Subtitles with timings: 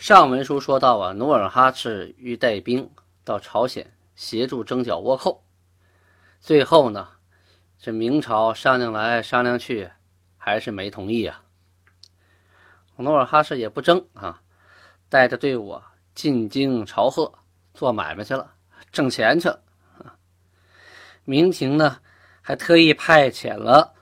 [0.00, 2.90] 上文书说到啊，努尔哈赤欲带兵
[3.22, 5.44] 到朝鲜协助征剿倭寇，
[6.40, 7.06] 最后呢，
[7.78, 9.90] 这明朝商量来商量去，
[10.38, 11.44] 还是没同意啊。
[12.96, 14.40] 努尔哈赤也不争啊，
[15.10, 15.78] 带着队伍
[16.14, 17.34] 进京朝贺，
[17.74, 18.54] 做买卖去了，
[18.90, 19.62] 挣钱去了。
[21.24, 22.00] 明廷呢，
[22.40, 23.92] 还特意派遣了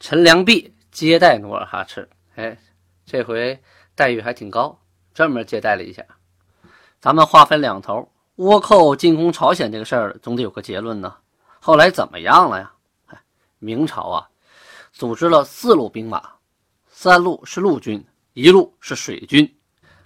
[0.00, 2.56] 陈良弼接待努尔哈赤，哎，
[3.04, 3.62] 这回
[3.94, 4.80] 待遇还挺高。
[5.14, 6.04] 专门接待了一下，
[7.00, 8.10] 咱们话分两头。
[8.36, 11.14] 倭寇进攻朝鲜这个事儿，总得有个结论呢。
[11.60, 12.72] 后来怎么样了呀？
[13.60, 14.28] 明朝啊，
[14.92, 16.32] 组织了四路兵马，
[16.88, 19.56] 三路是陆军，一路是水军。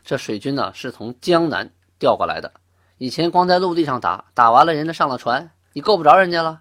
[0.05, 2.53] 这水军呢，是从江南调过来的。
[2.99, 6.61] 以前光在陆地上打，打完了人家上了船，你够不着人家了。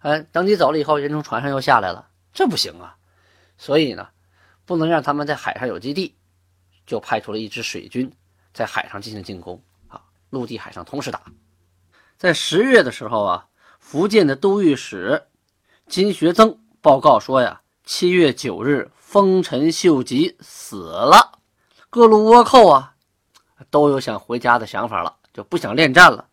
[0.00, 2.96] 哎，等你走了以后，人从船上又下来了，这不行啊。
[3.56, 4.08] 所以呢，
[4.64, 6.16] 不能让他们在海上有基地。
[6.90, 8.12] 就派出了一支水军，
[8.52, 11.22] 在海上进行进攻啊，陆地海上同时打。
[12.18, 13.46] 在十月的时候啊，
[13.78, 15.28] 福建的都御史
[15.86, 21.38] 金学增报告说呀，七月九日，丰臣秀吉死了。
[21.90, 22.96] 各路倭寇啊，
[23.70, 26.28] 都有想回家的想法了，就不想恋战了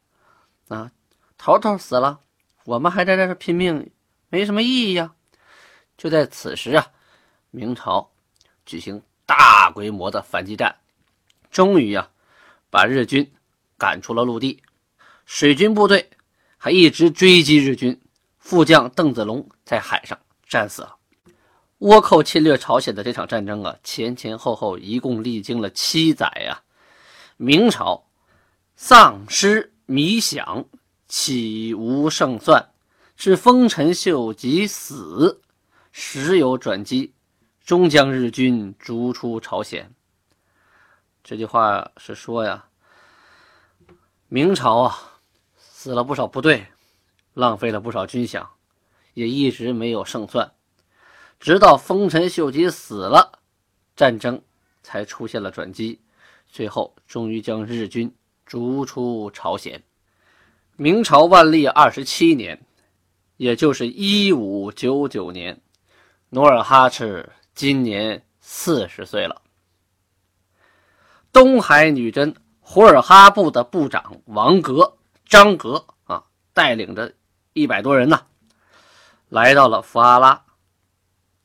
[0.70, 0.92] 啊。
[1.38, 2.20] 头头死了，
[2.66, 3.92] 我们还在这拼命，
[4.30, 5.14] 没什么意义呀。
[5.96, 6.88] 就在此时啊，
[7.52, 8.10] 明朝
[8.66, 9.00] 举行。
[9.28, 10.76] 大规模的反击战，
[11.52, 12.10] 终于啊，
[12.72, 13.30] 把日军
[13.78, 14.64] 赶出了陆地。
[15.26, 16.10] 水军部队
[16.58, 18.02] 还一直追击日军，
[18.40, 20.18] 副将邓子龙在海上
[20.48, 20.96] 战死了。
[21.80, 26.64] 倭寇侵略朝鲜的这场战争啊，前前后后一共历经了七载呀。
[27.36, 28.08] 明朝
[28.76, 30.66] 丧失迷想，
[31.08, 32.72] 岂无胜算？
[33.18, 35.42] 是丰臣秀吉死，
[35.92, 37.14] 时有转机。
[37.68, 39.94] 终将日军逐出朝鲜。
[41.22, 42.64] 这句话是说呀，
[44.30, 45.20] 明朝啊，
[45.58, 46.66] 死了不少部队，
[47.34, 48.48] 浪费了不少军饷，
[49.16, 50.50] 也一直没有胜算。
[51.42, 53.40] 直到丰臣秀吉死了，
[53.98, 54.42] 战争
[54.82, 56.00] 才出现了转机，
[56.48, 59.84] 最后终于将日军逐出朝鲜。
[60.78, 62.66] 明朝万历二十七年，
[63.36, 65.60] 也就是一五九九年，
[66.30, 67.30] 努尔哈赤。
[67.58, 69.42] 今年四十岁了。
[71.34, 77.16] 东海女真胡尔哈部的部长王格、张格啊，带领着
[77.54, 78.28] 一百多人呢，
[79.30, 80.46] 来到了福阿拉，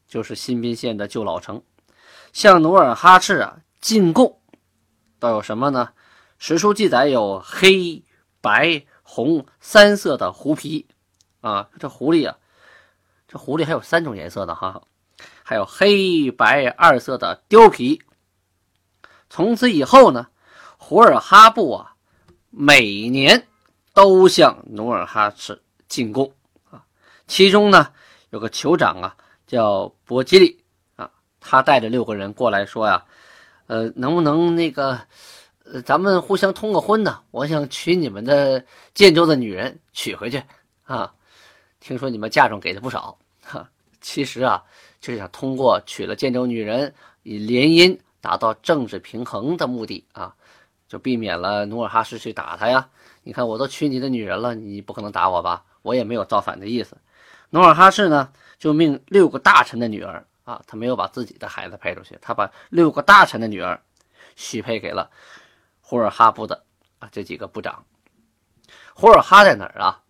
[0.06, 1.62] 就是新宾县的旧老城，
[2.34, 4.38] 向努尔哈赤啊进贡。
[5.18, 5.94] 都有什么呢？
[6.36, 8.04] 史书记载有黑、
[8.42, 10.86] 白、红三色的狐皮
[11.40, 12.36] 啊，这狐狸啊，
[13.26, 14.82] 这狐狸还有三种颜色的哈。
[15.52, 18.00] 还有黑白二色的貂皮。
[19.28, 20.28] 从此以后呢，
[20.78, 21.94] 胡尔哈布啊，
[22.48, 23.46] 每年
[23.92, 26.32] 都向努尔哈赤进贡
[26.70, 26.82] 啊。
[27.26, 27.92] 其中呢，
[28.30, 29.14] 有个酋长啊，
[29.46, 30.64] 叫博吉利
[30.96, 33.04] 啊，他带着六个人过来说呀，
[33.66, 34.98] 呃，能不能那个，
[35.66, 37.20] 呃，咱们互相通个婚呢？
[37.30, 38.64] 我想娶你们的
[38.94, 40.42] 建州的女人娶回去
[40.84, 41.12] 啊。
[41.78, 43.68] 听说你们嫁妆给的不少哈。
[44.00, 44.64] 其实啊。
[45.02, 50.32] 就想通过娶了建州女人，以联姻达到政治平衡的目的啊，
[50.86, 52.88] 就避免了努尔哈赤去打他呀。
[53.24, 55.64] 你看，我都娶你的女人了，你不可能打我吧？
[55.82, 56.96] 我也没有造反的意思。
[57.50, 63.82] 努尔哈赤呢，就命六个大臣的女儿啊，他没有把自己的孩子配出去，他把六个大臣的女儿
[64.36, 65.10] 许配给了
[65.80, 66.62] 胡尔哈部的
[67.00, 67.84] 啊这几个部长。
[68.94, 70.00] 胡尔哈在哪儿啊？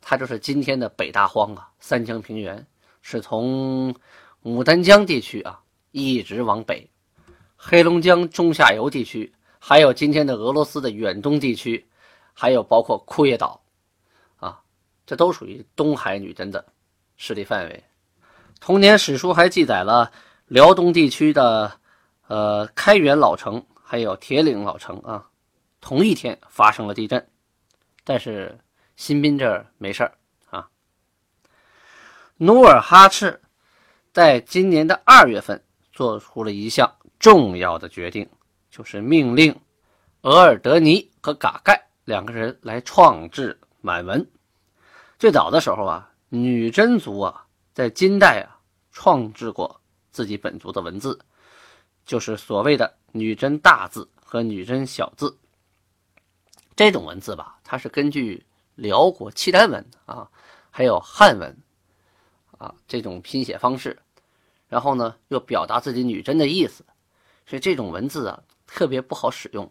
[0.00, 2.66] 他就是今天的北大荒啊，三江平原
[3.02, 3.94] 是从。
[4.42, 5.60] 牡丹江地区啊，
[5.92, 6.90] 一直往北，
[7.56, 11.86] 黑龙江中下游地区，还有今天的俄罗斯的远东地区，
[12.32, 13.62] 还有包括库页岛，
[14.38, 14.60] 啊，
[15.06, 16.64] 这都属于东海女真的
[17.16, 17.84] 势力范围。
[18.58, 20.10] 同年史书还记载了
[20.46, 21.72] 辽东地区的，
[22.26, 25.24] 呃，开元老城还有铁岭老城啊，
[25.80, 27.24] 同一天发生了地震，
[28.02, 28.58] 但是
[28.96, 30.12] 新宾这儿没事儿
[30.50, 30.68] 啊。
[32.38, 33.38] 努尔哈赤。
[34.12, 38.28] 在今年的二月份，做出了一项重要的决定，
[38.70, 39.58] 就是命令
[40.20, 44.30] 额尔德尼和嘎盖两个人来创制满文。
[45.18, 48.60] 最早的时候啊，女真族啊，在金代啊，
[48.90, 49.80] 创制过
[50.10, 51.18] 自己本族的文字，
[52.04, 55.34] 就是所谓的女真大字和女真小字。
[56.76, 58.44] 这种文字吧，它是根据
[58.74, 60.28] 辽国契丹文啊，
[60.70, 61.56] 还有汉文。
[62.58, 64.00] 啊，这种拼写方式，
[64.72, 66.82] 然后呢，又表达自己女真的意思，
[67.44, 69.70] 所以这种文字啊，特别不好使用。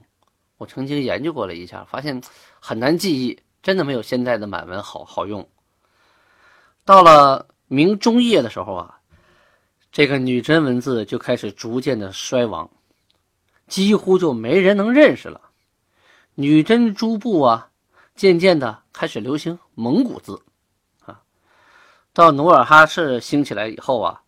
[0.59, 2.21] 我曾经研究过了一下，发现
[2.59, 5.49] 很难记忆，真的没有现在的满文好好用。
[6.85, 8.99] 到了明中叶的时候啊，
[9.91, 12.69] 这个女真文字就开始逐渐的衰亡，
[13.67, 15.41] 几乎就没人能认识了。
[16.35, 17.71] 女真诸部啊，
[18.13, 20.39] 渐渐的开始流行蒙古字
[21.07, 21.23] 啊。
[22.13, 24.20] 到努尔哈赤兴起来以后啊，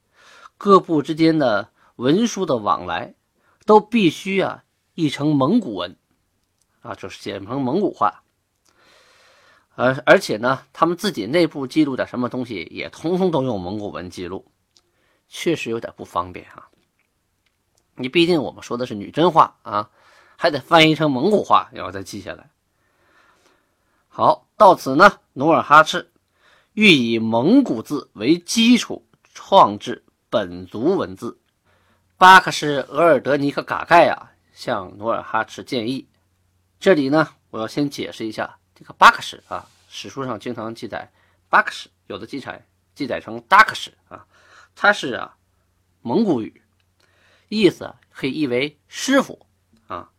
[0.57, 3.15] 各部之间的文书的往来
[3.65, 4.63] 都必须啊
[4.93, 5.97] 译成蒙古文
[6.81, 8.23] 啊，就是写成蒙古话。
[9.75, 14.51] 而而且呢，他们自己内部记录点什么东西，也通通都用蒙古文记录，
[15.27, 16.69] 确实有点不方便啊。
[17.95, 19.89] 你毕竟我们说的是女真话啊，
[20.35, 22.51] 还得翻译成蒙古话，然后再记下来。
[24.07, 26.11] 好，到此呢，努尔哈赤
[26.73, 30.02] 欲以蒙古字为基础，创制
[30.33, 31.39] 本族文字。
[32.17, 36.07] 巴克什额尔德尼克嘎盖啊，向努尔哈赤建议。
[36.79, 38.57] 这里呢，我要先解释一下。
[38.73, 41.07] 这个巴克什啊，史书上经常记载
[41.49, 42.65] 巴克什，有的记载
[42.95, 44.25] 记载成达克什啊，
[44.75, 45.37] 它是啊
[46.01, 46.63] 蒙古语，
[47.49, 49.45] 意思可以译为师傅
[49.85, 50.09] 啊，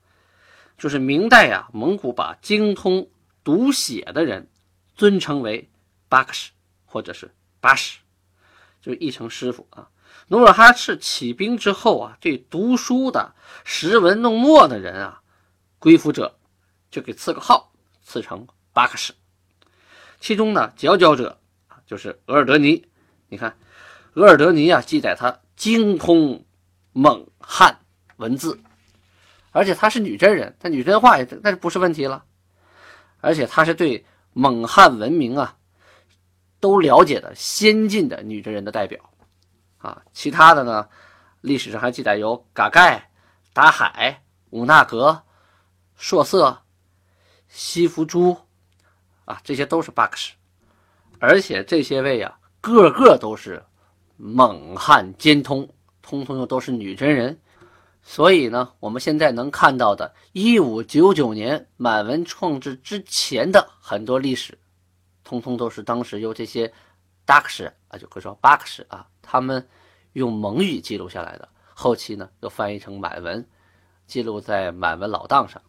[0.79, 3.11] 就是明代啊蒙古把精通
[3.43, 4.49] 读写的人
[4.95, 5.69] 尊称为
[6.09, 6.53] 巴克什
[6.87, 7.99] 或者是巴什，
[8.81, 9.91] 就译成师傅啊。
[10.29, 13.35] 努尔哈赤起兵之后啊，对读书的
[13.65, 15.21] 识文弄墨的人啊，
[15.79, 16.39] 归附者
[16.91, 17.71] 就给赐个号。
[18.07, 19.15] 赐成巴克什，
[20.21, 21.41] 其中呢佼佼者
[21.87, 22.87] 就是额尔德尼。
[23.31, 23.57] 你看，
[24.13, 26.45] 额尔德尼啊记载他精通
[26.93, 27.79] 蒙汉
[28.19, 28.61] 文字，
[29.53, 32.23] 而且他是女真人，他女真话也那就不是问题了。
[33.23, 34.05] 而且他是对
[34.35, 35.57] 蒙汉文明啊
[36.61, 39.01] 都了解的先进的女真人的代表
[39.85, 40.03] 啊。
[40.13, 40.89] 其他的呢，
[41.43, 43.11] 历史上还记载有嘎盖、
[43.53, 45.23] 达海、五纳格、
[45.97, 46.61] 硕色。
[47.47, 48.37] 西弗珠，
[49.27, 50.33] 啊，这些都是巴克什，
[51.21, 53.63] 而且这些位啊，个个都是
[54.17, 55.69] 蒙汉兼通，
[56.03, 57.39] 通通又都是女真人，
[58.03, 64.59] 所以呢，我们现在能看到的1599年满文创制之前的很多历史，
[65.23, 66.73] 通通都是当时由这些
[67.25, 69.69] 达克什啊，就可以说巴克什啊，他们
[70.13, 73.49] 用蒙语记录下来的，后期呢又翻译成满文，
[74.07, 75.61] 记录在满文老档上。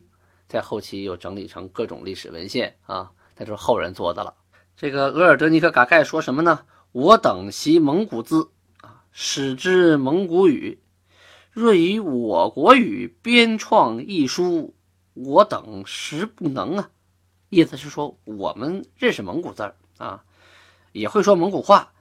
[0.48, 4.36] 在后期又整理成各种历史文献啊，那就是后人做的了。
[4.78, 6.66] 这个额尔德尼克嘎盖说什么呢？
[6.92, 10.80] 我等习蒙古字啊，使之蒙古语。
[11.52, 14.76] 若以我国语编创一书，
[15.14, 16.90] 我等实不能啊。
[17.50, 20.24] 意思是说，我们认识蒙古字儿啊，
[20.92, 21.94] 也会说蒙古话，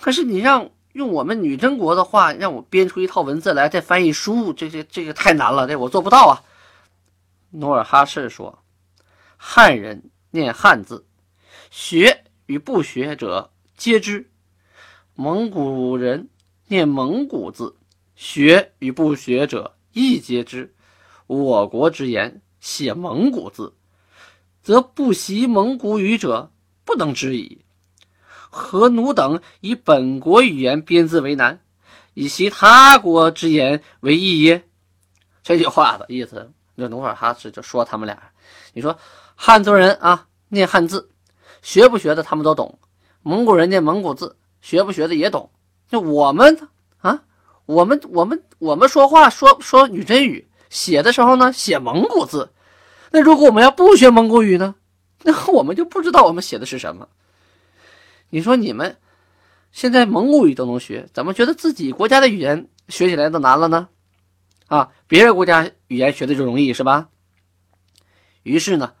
[0.00, 6.42] 可是你让用我们女真国的话，让我编出一套文字来再翻译书，这这这个太难了，这我做不到啊。
[7.50, 8.62] 努尔哈赤说
[9.36, 11.04] ：“汉人念汉字，
[11.72, 14.26] 学与不学者皆知；
[15.16, 16.28] 蒙古人
[16.68, 17.76] 念蒙古字，
[18.14, 20.72] 学与不学者亦皆知。
[21.26, 23.74] 我国之言写蒙古字，
[24.62, 26.52] 则不习蒙古语者
[26.84, 27.63] 不能知矣。
[28.54, 31.58] 何奴等以本国语言编字为难，
[32.14, 34.62] 以其他国之言为易耶？”
[35.42, 36.50] 这句话的意思。
[36.76, 38.20] 那努尔哈赤就说他们俩，
[38.72, 38.98] 你说
[39.36, 41.08] 汉族人啊念汉字，
[41.62, 42.78] 学不学的他们都懂；
[43.22, 45.50] 蒙古人念蒙古字，学不学的也懂。
[45.90, 46.68] 那我们
[46.98, 47.22] 啊，
[47.66, 52.50] 我们我们我们说话说说女真语，写的时候呢写蒙古字。
[53.12, 54.74] 那如果我们要不学蒙古语呢，
[55.22, 57.08] 那我们就不知道我们写的是什么。
[58.34, 58.98] 你说你们
[59.70, 63.88] 现在蒙古语都能学，怎么觉得自己国家的语言学起来都难了呢？
[64.66, 67.08] 啊，别的国家语言学的就容易是吧？
[68.42, 68.92] 于是呢，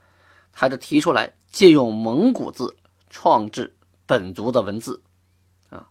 [0.52, 2.76] 他就提出来借用蒙古字
[3.10, 3.76] 创制
[4.06, 5.02] 本族的文字。
[5.68, 5.88] 啊，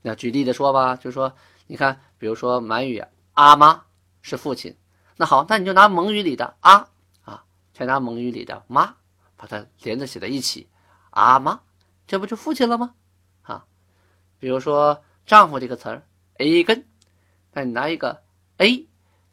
[0.00, 1.30] 那举例子说吧，就说
[1.66, 3.04] 你看，比如说满语
[3.34, 3.84] 阿妈
[4.22, 4.74] 是父亲，
[5.18, 6.88] 那好，那你就拿蒙语里的阿
[7.24, 7.44] 啊，
[7.74, 8.94] 再拿蒙语里的妈，
[9.36, 10.66] 把它连着写在一起，
[11.10, 11.60] 阿妈，
[12.06, 12.94] 这不就父亲了吗？
[13.42, 13.64] 啊，
[14.38, 16.02] 比如说丈夫这个词儿
[16.38, 16.86] a 根，
[17.52, 18.22] 那你拿一个。
[18.58, 18.86] a，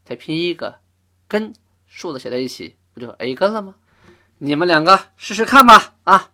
[0.04, 0.80] 再拼一个
[1.28, 1.54] 根，
[1.86, 3.76] 数字写在一起，不就 a 根了吗？
[4.40, 5.94] 你们两个试试看吧。
[6.06, 6.32] 啊，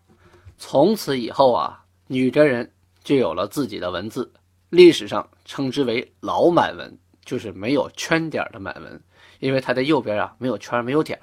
[0.58, 2.72] 从此以后啊，女真人
[3.04, 4.32] 就有了自己的文字，
[4.70, 9.04] 历史上称之为老满文，就是没有圈点的满文，
[9.40, 11.20] 因为它的右边啊没有圈没有点。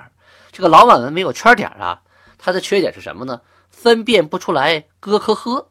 [0.52, 2.02] 这个老满文没有圈点啊，
[2.36, 3.40] 它的缺点是什么呢？
[3.74, 5.70] 分辨不出来哥和呵。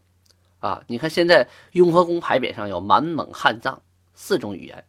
[0.60, 3.81] 啊，你看现在雍和宫牌匾上有满蒙汉藏
[4.13, 4.86] 四种语言。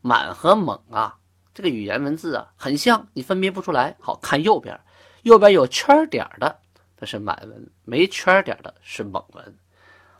[0.00, 1.18] 满和蒙啊，
[1.54, 3.96] 这个语言文字啊很像，你分辨不出来。
[4.00, 4.78] 好看右边，
[5.22, 6.60] 右边有圈点的，
[6.98, 9.56] 那是满文；没圈点的是蒙文。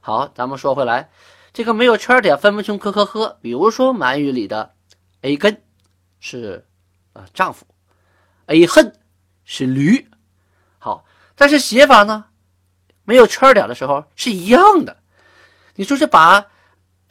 [0.01, 1.11] 好，咱们说回来，
[1.53, 3.39] 这个没有圈点分不清科科呵。
[3.41, 4.75] 比如说满语里的
[5.21, 5.63] “a 根”
[6.19, 6.67] 是
[7.13, 7.65] 啊丈夫
[8.47, 8.93] ，“a 恨”
[9.45, 10.11] 是驴。
[10.81, 11.05] 好，
[11.39, 12.27] 但是写法呢，
[13.05, 14.97] 没有圈点的时候是一样的。
[15.77, 16.45] 你说是把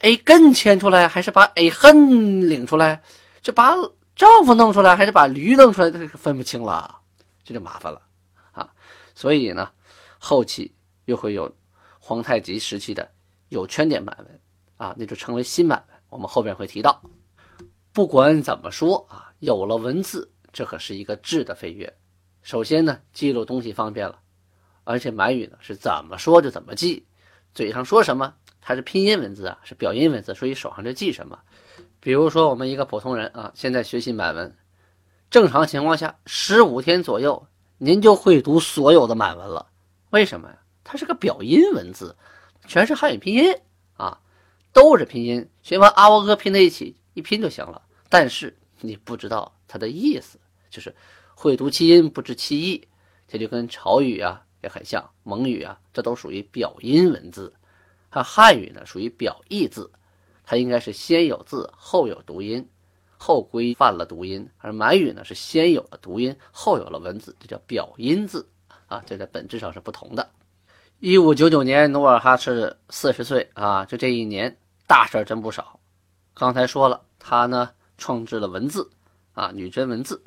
[0.00, 3.02] “a 根”牵出来，还是把 “a 恨”领出来？
[3.40, 3.74] 这把
[4.14, 5.90] 丈夫弄出来，还是把驴弄出来？
[5.90, 7.00] 这分不清了，
[7.42, 8.02] 这就麻烦了
[8.52, 8.70] 啊！
[9.14, 9.70] 所以呢，
[10.18, 10.74] 后期
[11.06, 11.50] 又会有
[11.98, 13.10] 皇太极时期的
[13.48, 14.40] 有圈点满文
[14.76, 15.98] 啊，那就称为新满文。
[16.10, 17.00] 我们后边会提到。
[17.94, 21.96] 不管怎么说啊，有了文字，这可是一个质的飞跃。
[22.48, 24.20] 首先呢，记录东西方便了，
[24.84, 27.04] 而且满语呢是怎么说就怎么记，
[27.52, 31.38] 嘴上说什么，它是拼音文字啊，是表音文字，所以手上就记什么。
[32.00, 34.56] 比如说，我们一个普通人啊，现在学习满文，
[35.28, 39.66] 正常情况下十五天左右，您就会读所有的满文了。
[40.08, 40.58] 为什么呀？
[40.84, 42.16] 它是个表音文字，
[42.66, 43.54] 全是汉语拼音
[43.98, 44.18] 啊，
[44.72, 47.82] 都是拼音，学完阿喔哥拼在一起，一拼就行了。
[48.08, 50.38] 但是你不知道它的意思，
[50.70, 50.96] 就是
[51.40, 52.88] 会读其音不知其意，
[53.28, 57.54] 这就跟潮语啊也很像，蒙语啊，这都属于表音文字，
[58.10, 59.88] 它汉语呢属于表意字。
[60.42, 62.68] 它应该是先有字后有读音，
[63.16, 68.44] 后规范了读音；而满语呢是先有了读音后有了文字，这叫表音字
[68.88, 70.28] 啊，这在本质上是不同的。
[70.98, 75.78] 一五九九年，努尔哈赤四十岁啊，就这一年大事真不少。
[76.34, 78.90] 刚才说了，他呢创制了文字
[79.34, 80.20] 啊，女真文字，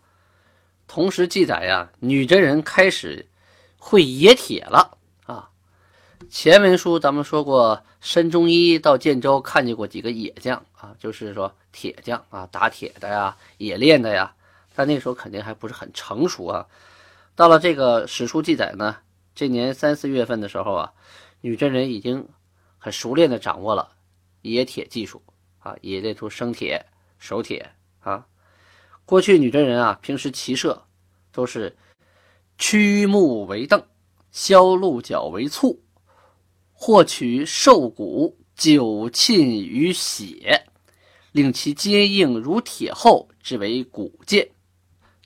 [0.94, 3.26] 同时记载呀，女真人开始
[3.78, 5.50] 会冶铁了啊。
[6.30, 14.36] 前文书咱们说过，申中一到建州看见过几个冶匠啊，就是说铁匠啊，打铁的呀，冶炼的呀。
[14.76, 16.68] 但那时候肯定还不是很成熟啊。
[17.38, 18.98] 到了这个史书记载呢，
[19.34, 20.92] 这年三四月份的时候啊，
[21.40, 22.28] 女真人已经
[22.78, 23.94] 很熟练的掌握了
[24.42, 25.24] 冶铁技术
[25.60, 26.86] 啊，冶炼出生铁、
[27.18, 27.72] 熟铁
[28.02, 28.26] 啊。
[29.06, 30.86] 过去女真人啊，平时骑射
[31.32, 31.78] 都是
[32.58, 33.84] 曲木为凳，
[34.32, 35.84] 削鹿角为醋。
[36.74, 40.66] 或取兽骨久浸于血，
[41.32, 44.50] 令其坚硬如铁后，之为骨剑。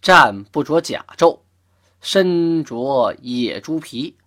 [0.02, 1.40] 战不着甲胄，
[2.02, 4.18] 身着野猪皮。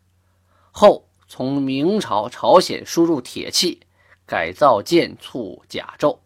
[0.71, 3.81] 后从明朝、朝鲜输入铁器，
[4.25, 6.19] 改造剑、簇甲胄，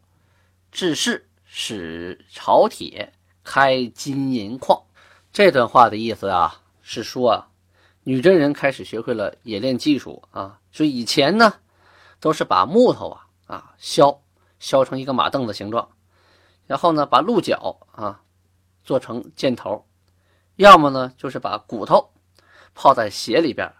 [0.70, 3.12] 制式使朝铁
[3.44, 4.82] 开金银矿。
[5.30, 7.48] 这段话的意思啊，是说啊。
[8.04, 11.54] 女真人开始学会了冶炼技术啊，所以以前呢，
[12.20, 14.22] 都是把木头啊啊削
[14.58, 15.88] 削成一个马凳子形状，
[16.66, 18.22] 然后呢把鹿角啊
[18.82, 19.86] 做成箭头，
[20.56, 22.10] 要么呢就是把骨头
[22.74, 23.72] 泡在血里边，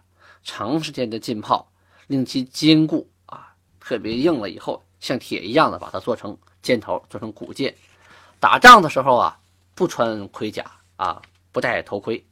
[0.43, 1.69] 长时间的浸泡，
[2.07, 7.75] 令其坚固啊，特别硬了以后像铁一样的把它做成箭头，做成骨剑。
[8.39, 9.39] 打仗的时候啊，
[9.75, 10.65] 不穿盔甲
[10.95, 12.25] 啊，不戴头盔，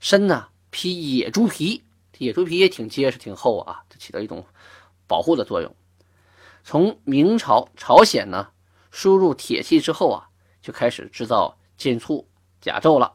[0.00, 0.48] 身呢。
[0.76, 1.84] 披野猪皮，
[2.18, 4.44] 野猪皮也挺结实、挺厚啊，它起到一种
[5.06, 5.72] 保护的作用。
[6.64, 8.48] 从明朝、朝鲜呢
[8.90, 10.28] 输入铁器之后啊，
[10.60, 12.26] 就开始制造剑簇、
[12.60, 13.12] 甲胄了。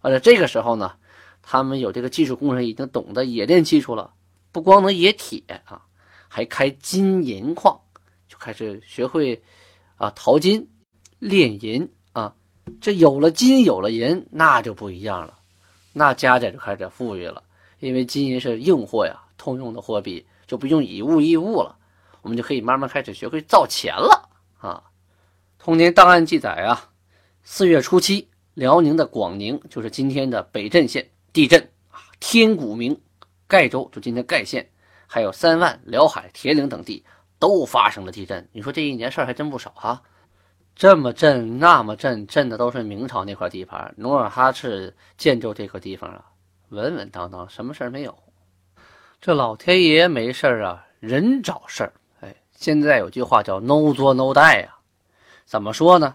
[0.00, 0.96] 而且这个时候呢，
[1.40, 4.12] 他们有这个技术工人已经懂得冶炼技术了，
[4.50, 5.86] 不光能冶铁啊，
[6.26, 7.80] 还开金银矿，
[8.42, 9.40] 开始学会
[9.96, 10.68] 啊淘金、
[11.20, 12.34] 炼银啊。
[12.80, 15.38] 这有了金，有了银，那就不一样了。
[15.92, 17.42] 那家家就开始富裕了，
[17.78, 21.76] 因为金银是硬货呀，通用的货币就不用以物易物了，
[22.22, 24.82] 我们就可以慢慢开始学会造钱了啊。
[25.58, 26.90] 通年档案记载啊，
[27.44, 32.98] 四月初七，辽宁的广宁，就是今天的北镇县地震啊，天鼓鸣，
[33.46, 34.68] 盖州就今天盖县，
[35.06, 37.04] 还有三万、辽海、铁岭等地
[37.42, 38.48] 都发生了地震。
[38.52, 40.00] 你说这一年事儿还真不少哈。
[40.76, 43.92] 这么震那么震，震的都是明朝那块地盘。
[43.96, 46.24] 努尔哈赤建州这个地方啊，
[46.68, 48.16] 稳稳当当，什么事儿没有。
[49.20, 51.92] 这老天爷没事儿啊，人找事儿。
[52.20, 54.76] 哎，现在有句话叫 “no 作 no die” 呀，
[55.44, 56.14] 怎么说呢？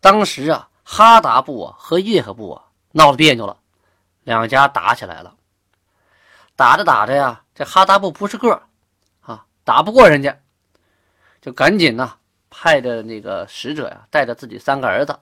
[0.00, 3.56] 当时啊，哈达部啊和叶赫部啊闹别扭了，
[4.22, 5.34] 两家打起来了。
[6.54, 8.62] 打着打着呀，这哈达部不是个
[9.22, 10.38] 啊，打不过人家，
[11.42, 12.16] 就赶紧呐。
[12.54, 15.18] 派的那个使者呀，带着自己三个儿子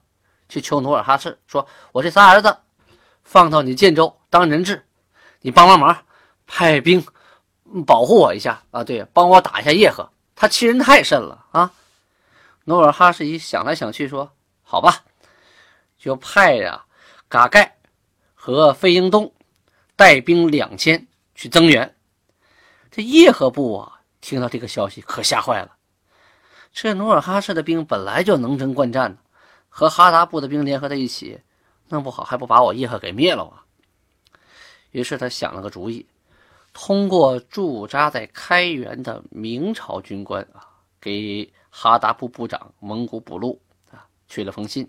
[0.48, 2.56] 去求努尔哈赤，说：“我这仨儿子
[3.22, 4.84] 放到你建州当人质，
[5.40, 5.96] 你帮帮忙，
[6.44, 7.06] 派兵
[7.86, 8.82] 保护我一下啊！
[8.82, 11.72] 对，帮我打一下叶赫，他欺人太甚了啊！”
[12.66, 15.04] 努尔哈赤一想来想去，说：“好吧，
[15.96, 16.84] 就派呀
[17.28, 17.78] 嘎盖
[18.34, 19.32] 和费英东
[19.94, 21.94] 带兵两千去增援。
[22.90, 25.76] 这叶赫部啊，听到这个消息可吓坏了。
[26.72, 29.18] 这努尔哈赤的兵本来就能征惯战
[29.68, 31.40] 和哈达部的兵联合在一起，
[31.88, 33.64] 弄不好还不把我叶赫给灭了啊！
[34.92, 36.06] 于是他想了个主意，
[36.72, 40.66] 通过驻扎在开原的明朝军官啊，
[41.00, 43.60] 给哈达部部长蒙古补路
[43.90, 44.88] 啊去了封信。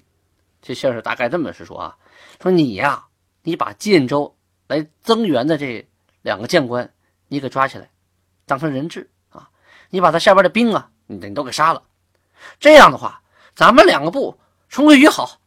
[0.61, 1.97] 这信是大概这么是说啊，
[2.39, 3.03] 说你呀，
[3.41, 4.35] 你把建州
[4.67, 5.83] 来增援的这
[6.21, 6.93] 两个将官，
[7.27, 7.89] 你给抓起来，
[8.45, 9.50] 当成人质啊！
[9.89, 11.83] 你把他下边的兵啊，你你都给杀了。
[12.59, 13.21] 这样的话，
[13.53, 14.39] 咱们两个部
[14.69, 15.39] 重归于好。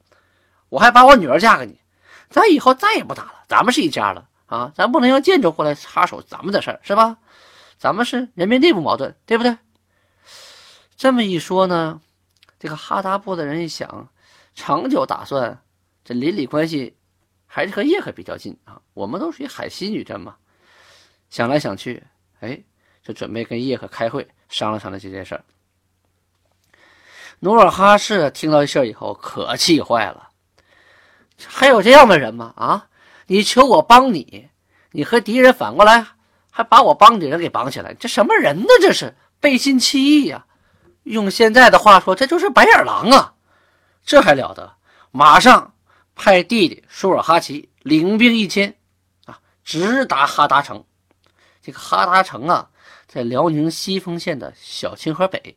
[0.69, 1.81] 我还把我女儿嫁给你，
[2.29, 4.73] 咱以后再也不打了，咱们是一家了啊！
[4.75, 7.17] 咱不能让建州过来插手咱们的事儿，是吧？
[7.79, 9.57] 咱们是人民内部矛盾，对不对？
[10.97, 12.01] 这么一说呢，
[12.59, 14.09] 这个哈达部的人一想。
[14.55, 15.61] 长久打算，
[16.05, 16.97] 这邻里关系
[17.47, 18.81] 还是和叶赫比较近啊。
[18.95, 20.37] 我们都属于海西女真嘛。
[21.29, 22.03] 想来想去，
[22.39, 22.63] 哎，
[23.03, 25.45] 就准备跟叶赫开会商量商量这件事儿。
[27.41, 30.29] 努尔哈赤听到这事以后，可气坏了。
[31.47, 32.55] 还有这样的人吗？
[32.57, 32.87] 啊，
[33.27, 34.49] 你求我帮你，
[34.93, 36.07] 你和敌人反过来
[36.51, 38.69] 还把我帮的人给绑起来，这什么人呢？
[38.81, 40.47] 这是背信弃义呀！
[41.03, 43.35] 用现在的话说，这就是白眼狼啊！
[44.07, 44.75] 这还了得！
[45.11, 45.75] 马上
[46.15, 48.77] 派弟弟舒尔哈齐领兵一千，
[49.27, 50.85] 啊，直达哈达城。
[51.61, 52.71] 这个哈达城啊，
[53.07, 55.57] 在辽宁西丰县的小清河北。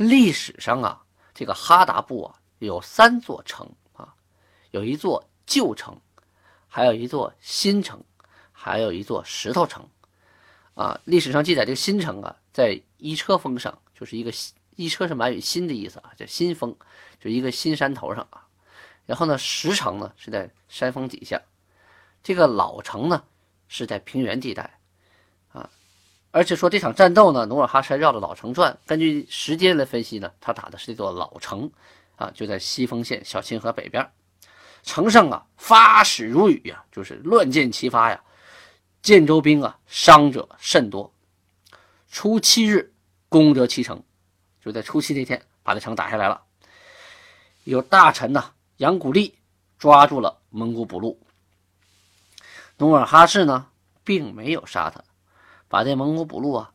[0.00, 1.02] 历史上啊，
[1.34, 4.14] 这个哈达布啊有三座城啊，
[4.70, 5.94] 有一座旧城，
[6.66, 8.02] 还有一座新城，
[8.50, 9.86] 还有一座石头城。
[10.72, 14.32] 啊，历史上记载，这个新城啊，在一车峰上，就是一个
[14.74, 16.74] 一车是满语“新”的意思啊，叫新峰。
[17.20, 18.46] 就一个新山头上啊，
[19.04, 21.38] 然后呢，石城呢是在山峰底下，
[22.22, 23.22] 这个老城呢
[23.68, 24.79] 是在平原地带，
[26.32, 31.70] 而且说这场战斗呢，努尔哈赤绕着老城转，根据时间来分析呢，他打的是这座老城
[32.16, 34.08] 啊，就在西丰县小清河北边，
[34.84, 38.22] 城上啊发矢如雨呀，就是乱箭齐发呀，
[39.02, 41.12] 建州兵啊伤者甚多，
[42.10, 42.92] 初七日
[43.28, 44.00] 攻得其城，
[44.64, 46.40] 就在初七那天把这城打下来了。
[47.64, 49.36] 有大臣呐，杨古立
[49.78, 51.20] 抓住了蒙古补路。
[52.78, 53.66] 努尔哈赤呢，
[54.04, 55.02] 并没有杀他，
[55.70, 56.72] 把这蒙古补路啊，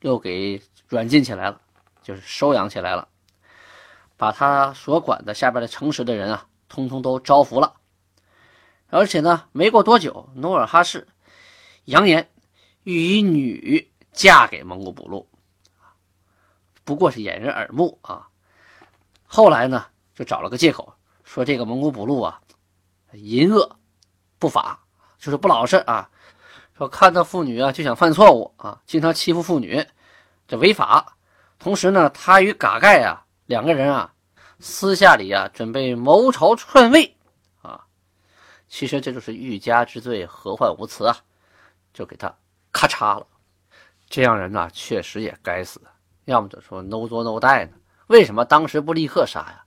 [0.00, 1.60] 又给软禁起来了，
[2.02, 3.06] 就是收养起来了，
[4.16, 7.74] 把他所管的下边的城池的人啊，通通都招服了。
[8.88, 11.06] 而且呢，没过多久，努尔哈赤
[11.84, 12.30] 扬言
[12.84, 15.28] 欲以女嫁给蒙古补路，
[16.84, 18.28] 不过是掩人耳目啊。
[19.26, 19.84] 后来呢？
[20.14, 22.40] 就找了个借口，说这个蒙古补路啊，
[23.12, 23.76] 淫恶
[24.40, 24.80] 不法，
[25.18, 26.10] 就是不老实啊。
[26.78, 29.84] 说看到妇女啊就想犯错误啊，经常欺负妇女，
[30.46, 31.16] 这违法。
[31.58, 34.14] 同时呢，他与嘎盖啊两个人啊，
[34.60, 37.16] 私下里啊准备谋朝篡位
[37.62, 37.84] 啊。
[38.68, 41.16] 其实这就是欲加之罪，何患无辞啊，
[41.92, 42.32] 就给他
[42.70, 43.26] 咔嚓了。
[44.08, 45.82] 这样人呢，确实也该死。
[46.26, 47.72] 要么就说 no 作 no 带呢？
[48.06, 49.64] 为什么当时不立刻杀呀？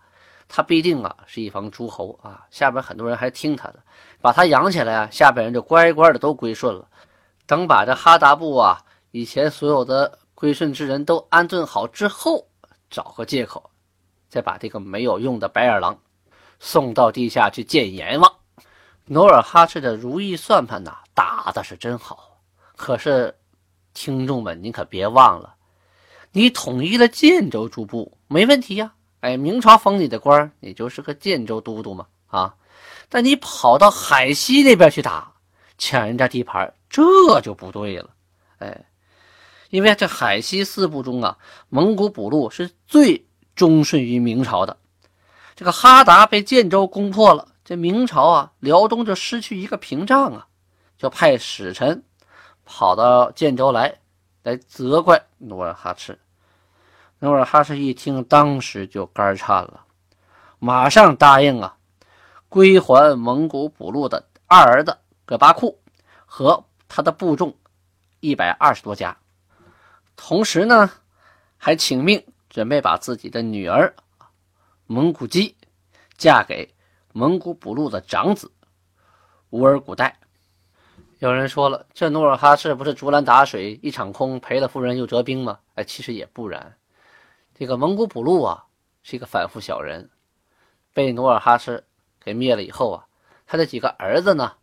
[0.53, 3.81] 他必定啊是一方诸侯啊，下边很多人还听他的，
[4.19, 6.85] 把他养起来啊，下边人就乖乖的都归顺了。
[7.45, 12.45] 等把这哈达部啊以前所有的归顺之人都安顿好之后，
[12.89, 13.71] 找个借口，
[14.27, 15.97] 再把这个没有用的白眼狼
[16.59, 18.29] 送到地下去见阎王。
[19.05, 22.41] 努尔哈赤的如意算盘呐打的是真好，
[22.75, 23.33] 可是
[23.93, 25.55] 听众们您可别忘了，
[26.33, 28.93] 你统一了建州诸部没问题呀。
[29.21, 32.55] 哎，明朝封你的官你就是个建州都督嘛，啊！
[33.07, 35.31] 但你跑到海西那边去打，
[35.77, 38.09] 抢人家地盘，这就不对了。
[38.57, 38.85] 哎，
[39.69, 41.37] 因为这海西四部中啊，
[41.69, 44.77] 蒙古补路是最忠顺于明朝的。
[45.55, 50.47] 这个哈达被建州攻破了，这明朝啊，辽东就失去一个屏障啊，
[50.97, 52.03] 就派使臣
[52.65, 53.99] 跑到建州来，
[54.41, 56.17] 来责怪努尔哈赤。
[57.23, 59.85] 努尔哈赤一听，当时就肝颤了，
[60.57, 61.77] 马上答应啊，
[62.49, 65.79] 归还蒙古补路的二儿子葛巴库
[66.25, 67.55] 和他的部众
[68.21, 69.15] 一百二十多家，
[70.15, 70.89] 同时呢，
[71.57, 73.93] 还请命准备把自己的女儿
[74.87, 75.55] 蒙古姬
[76.17, 76.73] 嫁给
[77.13, 78.51] 蒙古补路的长子
[79.51, 80.17] 乌尔古代。
[81.19, 85.59] 有人说了，这努尔哈赤不是竹篮打水一场空，赔了夫人又折兵吗？
[85.75, 86.75] 哎，其实也不然。
[87.53, 88.65] 这个蒙古补路啊，
[89.03, 90.09] 是一个反复小人，
[90.93, 91.83] 被努尔哈赤
[92.23, 93.05] 给灭了以后啊，
[93.45, 94.53] 他的几个儿子呢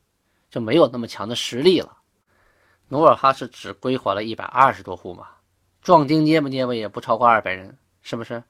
[0.51, 1.99] 就没有那么强的实力了。
[2.89, 5.29] 努尔哈赤只归还了一百二十多户嘛，
[5.83, 8.43] 壮丁捏吧捏吧也不超过二百人，是不是？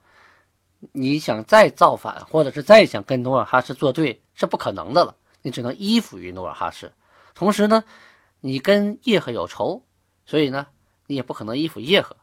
[0.92, 5.16] 你想再造反，或者是再想跟努尔哈赤作对，是不可能的了。
[5.42, 6.92] 你只能依附于努尔哈赤。
[7.34, 7.82] 同时呢，
[8.40, 9.84] 你跟叶赫有仇，
[10.24, 10.68] 所以呢，
[11.06, 12.16] 你也不可能依附叶赫。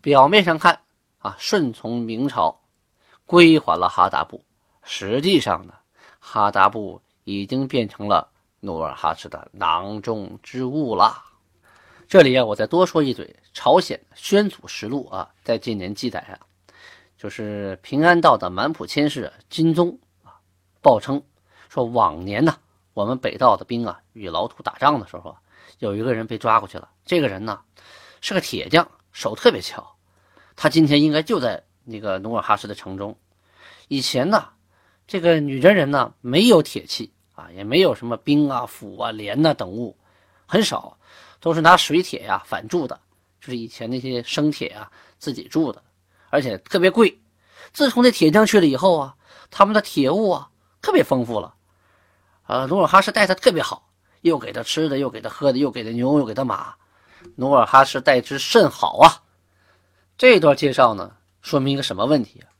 [0.00, 0.80] 表面上看
[1.20, 2.60] 啊，顺从明朝，
[3.26, 4.42] 归还了哈达部，
[4.82, 5.74] 实际上呢，
[6.18, 8.26] 哈达部已经变成了
[8.60, 11.22] 努尔哈赤的囊中之物了。
[12.08, 16.40] 这里啊，我再多说一嘴，朝鲜宣祖实录啊，在近年记载啊。
[17.18, 20.40] 就是平安道的满浦千世金宗啊，
[20.80, 21.22] 报称
[21.68, 22.56] 说，往年呢，
[22.94, 25.36] 我们北道的兵啊与老土打仗的时候，
[25.80, 26.88] 有一个人被抓过去了。
[27.04, 27.60] 这个人呢
[28.22, 29.94] 是个铁匠，手特别巧。
[30.62, 33.16] 他今天应该就在那个努尔哈赤的城中。
[33.88, 34.50] 以前呢，
[35.06, 39.96] 这个女真人呢没有铁器啊，也没有什么兵啊、斧啊、镰呐等物，
[40.44, 40.98] 很少，
[41.40, 43.00] 都是拿水铁呀反铸的，
[43.40, 45.82] 就是以前那些生铁啊自己铸的。
[46.28, 47.18] 而且特别贵。
[47.72, 49.16] 自从这铁匠去了以后啊，
[49.50, 50.50] 他们的铁物啊
[50.82, 51.54] 特别丰富了。
[52.46, 53.88] 呃，努尔哈赤待他特别好，
[54.20, 56.74] 又给他吃的，又给他喝的，又给他牛，又给他马。
[57.36, 59.22] 努尔哈赤待之甚好啊。
[60.20, 62.52] 这段介绍呢，说明一个什么问题啊？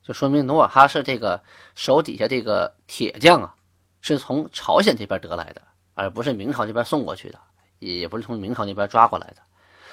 [0.00, 1.42] 就说明努尔哈赤这个
[1.74, 3.56] 手底下这个铁匠啊，
[4.00, 5.62] 是从朝鲜这边得来的，
[5.94, 7.40] 而不是明朝这边送过去的，
[7.80, 9.38] 也不是从明朝那边抓过来的。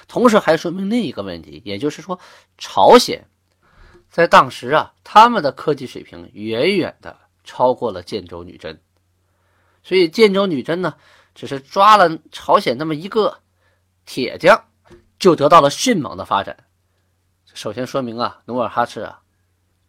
[0.06, 2.20] 同时还说明另一个问题，也就是说，
[2.56, 3.26] 朝鲜
[4.08, 8.80] 在当时啊，他们的科技水平远远的超过了建州女真，
[9.82, 10.94] 所以建州女真呢，
[11.34, 13.38] 只是抓了朝鲜那么一个
[14.06, 14.66] 铁匠，
[15.18, 16.56] 就得到了迅猛的发展。
[17.54, 19.20] 首先说明啊，努尔哈赤啊，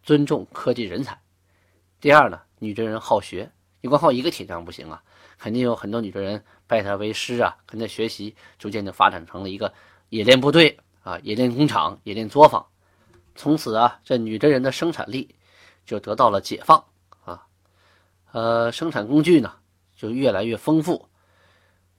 [0.02, 1.14] 尊重科技人才；
[2.00, 3.50] 第二呢，女真人好学，
[3.80, 5.02] 你光靠一个铁匠不行啊，
[5.38, 9.72] 肯定有很多女真人拜他为师啊，跟他学习，逐渐就发展成了一个。
[10.10, 12.64] 冶炼部队啊，冶炼工厂，冶炼作坊，
[13.34, 15.34] 从此啊，这女真人的生产力
[15.84, 16.84] 就得到了解放
[17.24, 17.46] 啊，
[18.30, 19.54] 呃，生产工具呢
[19.96, 21.08] 就越来越丰富，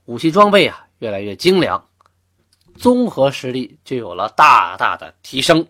[0.05, 1.83] 武器装备啊越来越精良，
[2.77, 5.67] 综合实力就有了大大的提升，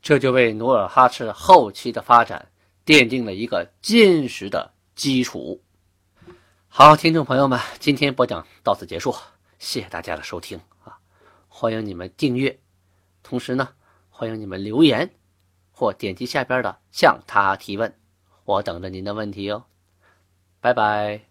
[0.00, 2.48] 这就为努尔哈赤后期的发展
[2.84, 5.62] 奠定了一个坚实的基础。
[6.68, 9.14] 好，听众朋友们，今天播讲到此结束，
[9.58, 10.98] 谢谢大家的收听啊。
[11.48, 12.58] 欢迎你们订阅，
[13.22, 13.70] 同时呢，
[14.10, 15.10] 欢迎你们留言
[15.72, 17.92] 或点击下边的向他提问，
[18.44, 19.64] 我等着您的问题哦。
[20.60, 21.27] 拜拜。